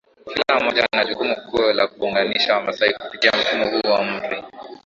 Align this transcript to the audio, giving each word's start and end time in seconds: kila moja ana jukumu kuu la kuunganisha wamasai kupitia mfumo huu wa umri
kila 0.25 0.59
moja 0.59 0.87
ana 0.91 1.05
jukumu 1.09 1.35
kuu 1.35 1.73
la 1.73 1.87
kuunganisha 1.87 2.53
wamasai 2.55 2.93
kupitia 2.93 3.31
mfumo 3.39 3.65
huu 3.69 3.91
wa 3.91 3.99
umri 4.01 4.43